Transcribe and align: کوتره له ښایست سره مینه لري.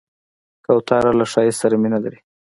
کوتره 0.65 1.11
له 1.19 1.25
ښایست 1.31 1.59
سره 1.63 1.75
مینه 1.81 1.99
لري. 2.03 2.19